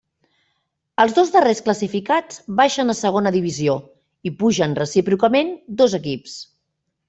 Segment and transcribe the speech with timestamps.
[1.03, 3.77] Els dos darrers classificats baixen a Segona Divisió
[4.31, 6.39] i pugen recíprocament dos equips.